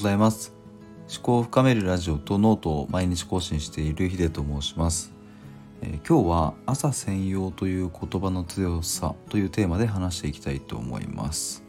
[0.00, 0.54] ございます。
[1.14, 5.12] 思考を深めるラジオとノートを毎日更新しているヒデと申します、
[5.82, 11.62] えー、今日は朝専用という言葉の強さというテーマで話していきたいと思います、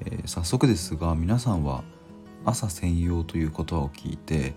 [0.00, 1.82] えー、早速ですが皆さんは
[2.44, 4.54] 朝専用という言葉を聞いて、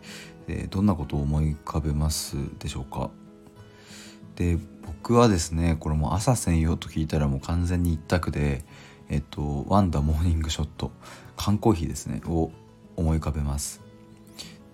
[0.50, 3.12] えー、どんなことを思い浮かべますでしょうか？
[4.36, 8.66] で僕はですねこれも朝専用と聞いたらもう完全に一択で
[9.08, 10.92] えっとワンダモーニングショット
[11.38, 12.52] 缶コーヒーですねを
[12.96, 13.82] 思い浮かべます。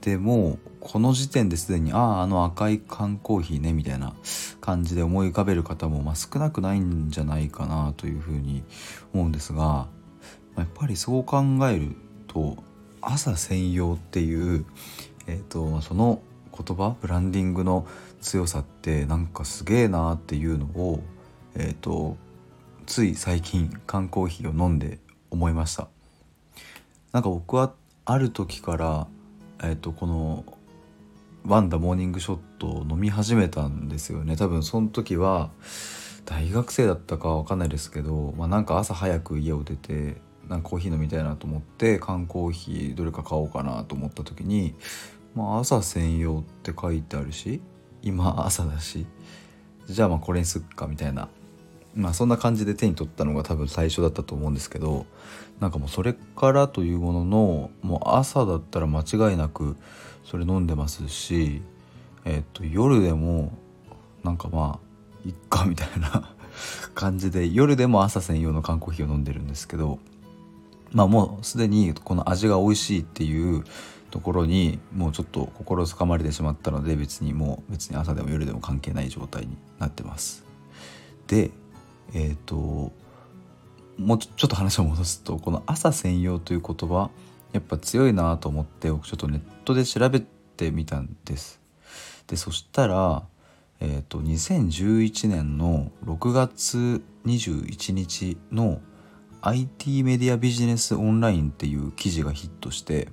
[0.02, 4.14] でもこの時点ですでにあああの赤い缶コーヒーねみたいな
[4.62, 8.64] 感じで思い浮かべる方も、まあ、少なくないんじゃないかなというふうに
[9.14, 9.88] 思うんですが
[10.58, 11.98] やっぱりそう考える
[12.28, 12.64] と
[13.02, 14.66] 朝専用っていう、
[15.28, 16.22] えーと、その
[16.58, 17.86] 言葉ブランディングの
[18.22, 21.04] 強さってなんかすげえなっていうのを、
[21.56, 22.16] えーと
[22.90, 24.98] つい最近缶コーヒーを飲んで
[25.30, 25.90] 思いました。
[27.12, 27.72] なんか僕は
[28.10, 29.08] ある時から
[29.62, 30.44] えっ、とこの
[31.46, 34.36] ワンダモーニングショットを飲み始めたんですよね。
[34.36, 35.52] 多分その時は
[36.26, 44.74] 大学生だったかわかんないですけど、まあ、なんか朝早く家を出てなんかコーヒー飲みたいなと思って缶コーヒーどれか買おうかなと思った時に、
[45.36, 47.62] まあ、朝専用って書いてあるし
[48.02, 49.06] 今朝だし
[49.88, 51.30] じゃあまあこれにすっかみたいな。
[51.96, 55.06] まあそんな感じで手に取ったのが多分最初だったと思うんですけど
[55.60, 59.76] なんかもうそれからというもののもう朝だったら間違いなく
[60.24, 61.62] それ飲んでますし、
[62.26, 63.52] えっと夜でも
[64.24, 66.34] なんかまあいっかみたいな
[66.96, 70.00] 感じで夜でも朝専用の缶コーヒーを飲んでるんですけど
[70.92, 73.64] まあもうすでにこの味が美味しいっていう
[74.12, 80.44] ところにもうちょっと心つかまれてしまったので別にもう別に朝でも夜でも関係ない状態になってます。
[81.28, 81.52] で
[82.14, 82.92] えっ、と
[84.00, 87.10] もうちょっと話を戻すとこの朝専用という言葉
[87.52, 91.60] やっぱ強いなと思って僕ちょっとネットで調べてみたんです。
[92.28, 93.24] でそしたら、
[93.80, 98.82] えーと、2011年の6月21日の
[99.42, 103.08] IT メディアビジネスオンラインっていう記事がヒットして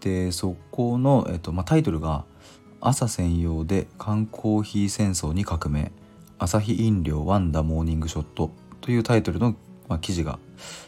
[0.00, 2.24] でそこの、えーとまあ、タイトルが
[2.82, 5.92] 「朝専用で缶コーヒー戦争に革命
[6.38, 9.54] 朝日飲料ワンダモーニングショットというタイトルの、
[9.90, 10.38] まあ、記事が、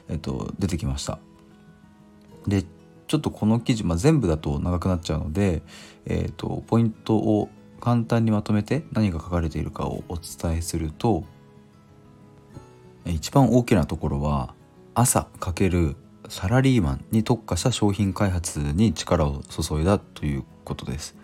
[0.08, 1.18] えっと、出てきました。
[2.46, 2.64] で
[3.08, 5.62] ちょっとこの記事、まあ、全部だと長くなっちゃうので、
[6.06, 11.24] えっと、ポイントを簡単にまとめて何が書かれているかをお伝えすると
[13.04, 14.54] 一番大きなところは
[14.94, 15.96] 朝かける
[16.28, 21.16] サラリーマンに特化した商品開発に力を注いだということです。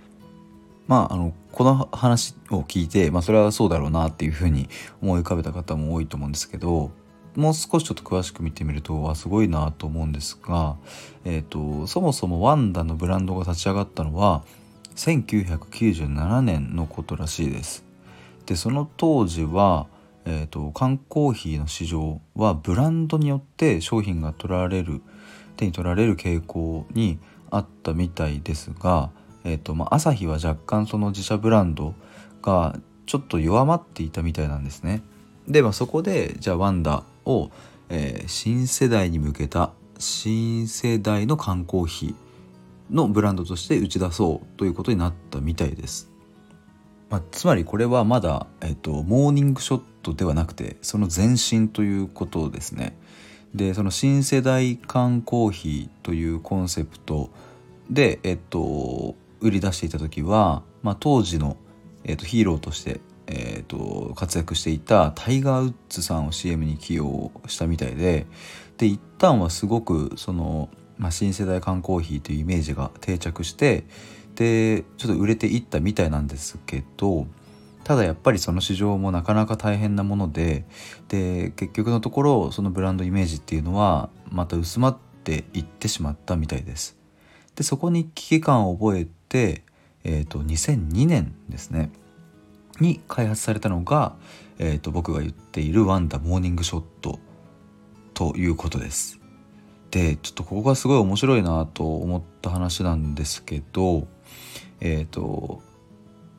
[0.88, 4.68] まあ、あのこの話を聞いて、まあ、それはそうだろうなっていうふうに
[5.00, 6.90] 思い浮かべた方も多いと思うんですけど
[7.38, 10.76] もう少しちょっと詳しく見てみるとわすごいなと思うんですが、
[11.24, 14.42] えーと、そもそもワンダのブランドが立ち上がったのは
[14.96, 17.84] 1997年のことらしいです。
[18.46, 19.86] でその当時は、
[20.24, 25.00] えーと缶コーヒーの市場はブランドによって商品が取られる
[25.56, 27.18] 手に取られる傾向に
[27.50, 29.10] あったみたいですが
[29.44, 31.94] えーとまあ、朝日は若干その自社ブランド
[32.42, 35.02] がちょっと弱まっていたみたいなんですね。
[35.46, 37.50] で、まあ、そこでじゃあワンダを、
[37.88, 46.10] えー、新世代に向けた新世代の缶コーヒーのブランドとして打ち出そうということになったみたいです。
[47.10, 52.98] まあ、つまりこれはまだ、えーと、モーニングショットではなくてその前身ということですね。
[53.54, 57.30] でその新世代缶コーヒーというコンセプト
[57.90, 61.56] で、えっと、売り出していた時は、まあ、当時の、
[62.04, 63.00] えーと、ヒーローとして、
[63.30, 68.26] えーと、活躍していたタイガー・ウッズさんを CM に起用したみたいで
[68.78, 73.84] で一旦はすごくその、まあ、新世代缶コーヒーというイメージが定着して
[74.34, 77.26] でちょっと売れていったみたいなんですけど
[77.84, 80.64] ただやっぱりその市場もなかなか大変なもので
[81.08, 86.96] で結局のところそのブランドイメージっていうのはまた薄まっていってしまったみたいです。
[87.56, 89.64] でそこに危機感を覚えて、
[90.04, 91.90] えーと、2002年ですね
[92.80, 94.14] に開発されたのが、
[94.58, 97.18] えーと、僕が言っているワンダモーニングショット
[98.14, 99.20] ということです。
[99.90, 104.06] でちょっとここがすごい面白いなと思った話なんですけど
[104.80, 105.62] えっ、ー、と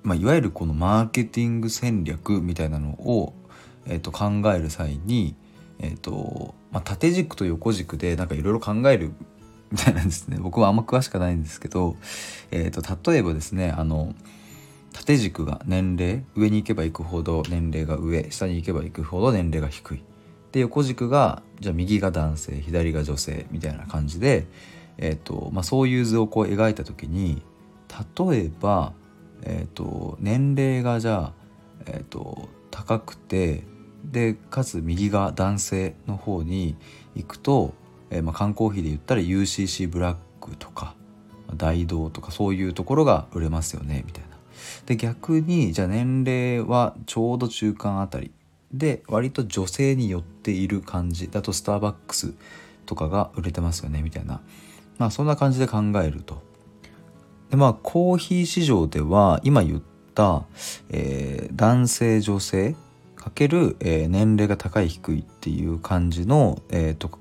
[0.03, 3.33] まあ、いわゆるこのマーケティング戦略みたいなのを、
[3.85, 5.35] えー、と考える際に、
[5.79, 9.11] えーとまあ、縦軸と横軸でなんかいろいろ考える
[9.71, 11.95] みたいなんですね僕はあんま詳しくないんですけど、
[12.51, 14.15] えーと、例えばですねあの
[14.93, 20.03] 縦軸が年齢上に行けば行くほど年齢が上下に行けば行くほど年齢が低い
[20.51, 24.47] で横軸がじゃあ右が男性左が女性みたいな感じで、
[24.97, 27.43] えーとまあ、そういう図をこう描いた時に
[28.17, 28.93] 例えば、
[29.43, 31.33] えーと、年齢がじゃあ、
[31.85, 33.63] えーと、高くて
[34.03, 36.75] でかつ右が男性の方に
[37.15, 37.73] 行くと、
[38.09, 40.95] えー、まあ、缶コーヒーで言ったら UCC ブラックとか
[41.55, 44.28] 大道とかそういうところが売れますよねみたいな。
[44.85, 48.31] で逆にじゃあ年齢はちょうど中間あたり。
[48.71, 51.29] で割と女性に寄っている感じ。
[51.29, 52.33] だとスターバックス
[52.85, 54.41] とかが売れてますよねみたいな。
[54.97, 56.41] まあそんな感じで考えると。
[57.49, 59.81] でまあコーヒー市場では今言っ
[60.13, 60.45] た、
[60.89, 62.75] えー、男性女性
[63.15, 67.11] かける、えー、年齢が高い低いっていう感じの、えーと、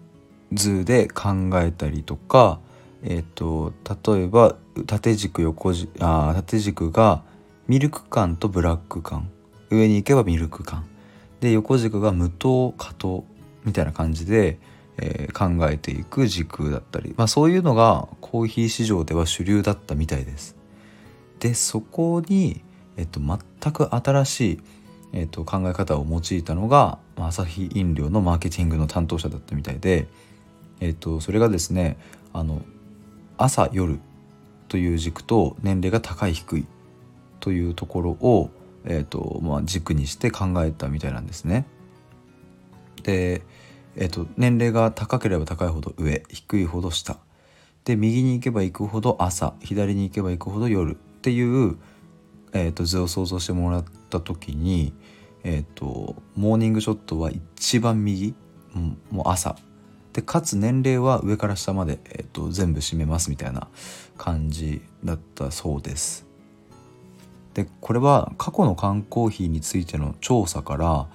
[0.52, 2.60] 図で考えたりとか、
[3.02, 3.72] えーと、
[4.14, 7.22] 例えば縦軸横軸あ縦軸が
[7.66, 9.30] ミルク感とブラック感。
[9.70, 10.86] 上に行けばミルク感。
[11.40, 13.24] で横軸が無糖加糖
[13.64, 14.58] みたいな感じで、
[14.96, 20.56] えー、考えていく軸だったり、まあ、そういうのがコーヒー市場では主流だったみたいです。
[21.38, 22.62] でそこに、
[22.96, 24.60] えっと、全く新しい、
[25.12, 30.08] えっと、考え方を用いたのがアサヒ飲料のマーケティングの担当者だったみたいで、
[30.80, 31.96] えっと、それがですね
[32.32, 32.62] あの
[33.36, 34.00] 朝夜
[34.68, 36.66] という軸と年齢が高い低い
[37.40, 38.50] というところを、
[38.84, 41.66] えっとまあ、軸にして考えたみたいなんですね。
[43.02, 43.42] で
[43.96, 47.18] えっと、年齢が高ければ高いほど上低いほど下。
[47.84, 50.92] で右に行けば行くほど朝左に行けば行くほど夜。
[50.92, 51.76] っていう、
[52.52, 54.92] えっと、図を想像してもらった時に、
[55.42, 58.34] えっと、モーニングショットは一番右、
[58.76, 59.56] ん、もう朝。
[60.18, 63.68] でかつ年齢は上から下まで、えっと、全部占めますみたいな
[64.16, 66.26] 感じだったそうです。
[67.54, 71.06] でこれは過去の缶コーヒーについての調査から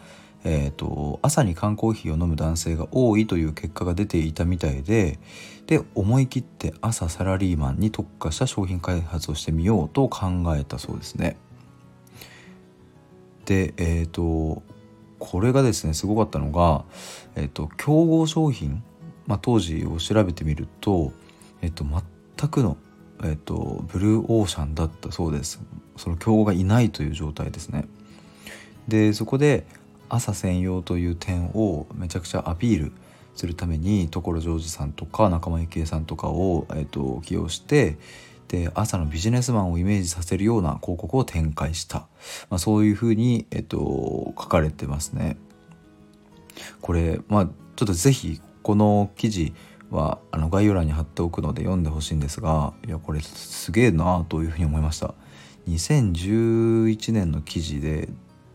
[0.45, 5.19] えーと、朝に缶コーヒーを飲む男性が多いという結果が出ていたみたいで
[5.67, 10.27] で思い切って朝サラリーマンに特化した商品開発をしてみようと考
[10.57, 11.38] えたそうですね。
[13.45, 14.63] でえっ、ー、と
[15.23, 16.83] これがですねすごかったのが、
[17.35, 18.83] えーと、競合商品、
[19.27, 21.13] まあ、当時を調べてみると,、
[21.61, 22.77] えーと、全くの、
[23.23, 25.61] えー、とブルーオーシャンだったそうです
[25.95, 27.85] その競合がいないという状態ですね。
[28.87, 29.65] でそこで
[30.09, 32.91] 朝専用という点をめちゃくちゃアピール
[33.35, 37.97] するために所ジョージさんとか仲間由紀恵さんとかを、えーと、起用して
[38.47, 42.07] で朝のビジネスマンをイメージさせるような広告を展開した、
[42.49, 45.37] まあ、そういうふうに、えーと、書かれてますね。
[46.81, 49.54] これまあちょっと是非この記事
[49.92, 55.13] はあの概要欄に貼っておくので読んでほしいんですがいやこれすげえなというふうに思いました。
[55.69, 58.10] 2011年の記事で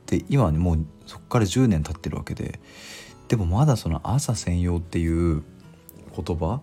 [0.06, 2.60] で今もうそこから10年経ってるわけで
[3.28, 5.42] でもまだその朝専用っていう
[6.16, 6.60] 言葉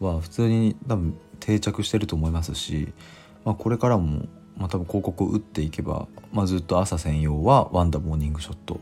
[0.00, 2.92] は普通に多分定着してると思いますし、
[3.44, 4.26] まあ、これからも、
[4.56, 8.80] まあ、多分広告を打っていけば、まあ、ずっと朝専用はワンダモーニングショット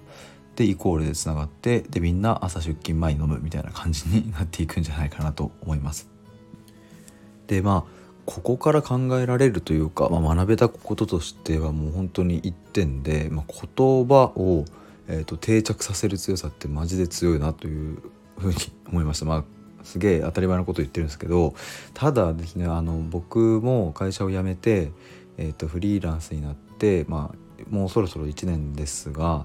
[0.57, 6.09] でイコールでつながってでみんな朝出勤前に飲むみたいな感じになっていくんじゃないかなと思います。
[7.47, 14.65] でまあここから考えられるというか、まあ、学べたこととしてはもう本当に一点で、まあ、言葉を、
[15.09, 17.99] えーと、定着させる強さってマジで強いなという
[18.39, 18.57] ふうに
[18.89, 19.27] 思いました。
[19.27, 19.45] まあ
[19.85, 21.55] すげえ当たり前のこと言ってるんですけど
[21.93, 24.93] ただですねあの僕も会社を辞めて、
[25.39, 29.45] えーと、フリーランスになって、まあ、もうそろそろ1年ですが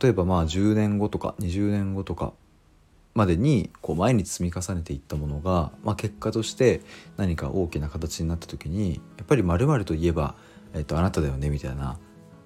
[0.00, 2.32] 例えばまあ10年後とか20年後とか
[3.14, 6.80] までにこう毎日積み重ねていったものが、まあ、結果として
[7.16, 10.34] 何か大きな形になった時にやっぱりまるといえば、
[10.74, 11.98] えっと、あなただよねみたいな、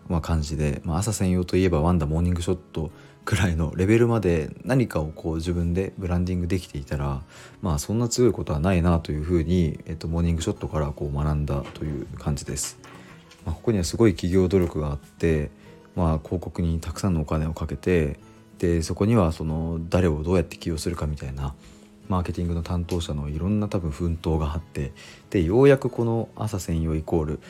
[0.08, 2.90] まあ、感じで、まあ、朝専用といえばワンダモーニングショット
[3.24, 7.22] くらいのレベルまで何かをこう自分でブランディングできていたら
[7.60, 12.78] まあそんな強いことはないなというふうに、えっと、モーニングショットからこう学んだという感じです。
[13.44, 15.50] まあ、ここにはすごい企業努力があって、
[15.96, 18.18] まあ、広告にたくさんのお金をかけて
[18.58, 21.54] でそこにはその誰をどうやって起用するかみたいな
[22.08, 24.92] マーケティングの担当者のいろんな多分奮闘があって
[25.30, 27.40] でようやくこの朝専用イコール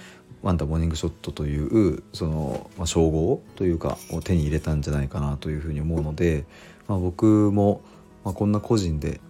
[0.42, 6.44] ワンダモーニングショットというその、まあ、称号というかを手に入れたんじゃないかなというふうに思うので、
[6.88, 7.82] まあ、僕も、
[8.24, 9.20] まあ、こんな個人で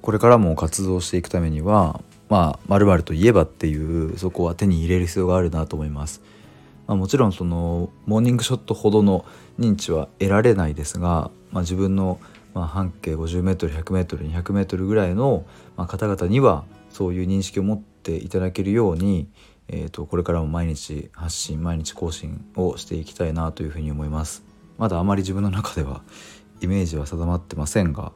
[0.00, 6.22] これからも活動していくためにはまあ〇〇といえばっていうそこは手に入れる必要があるなと思います。
[6.86, 9.24] まあ、もちろんそのモーニングショットほどの
[9.58, 12.20] 認知は得られないですが、まあ、自分の
[12.54, 15.44] ま半径 50m100m200m ぐらいの
[15.76, 19.28] 方々にはそういう認識を持っていただけるように、
[19.68, 24.44] えー、とこれからも毎日発信毎日更新をしていきたいなというふうに思います。
[24.78, 26.02] まだあまり自分の中では
[26.60, 28.12] イメージは定まってませんが、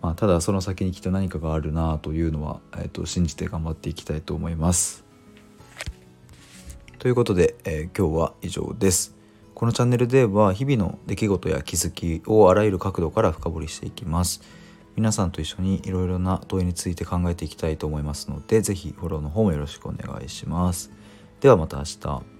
[0.00, 5.11] まあ、ただその先にきっと何かがあるなというのは、えー、と信じて頑張っていきたいと思います。
[7.02, 9.16] ということで、えー、今日は以上です。
[9.56, 14.40] このチャンネルでは日々の出来事や気づきをあらゆる角度から深掘りしていきます。
[14.94, 20.92] 皆さんと一緒にいろいろな問いについて考えていきたいと思いますので、是非フォローの方もよろしくお願いします。
[21.40, 22.31] ではまた明日。